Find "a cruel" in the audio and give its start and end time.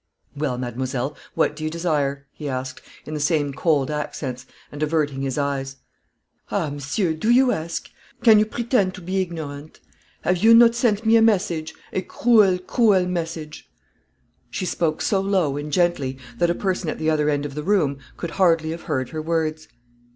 11.93-12.57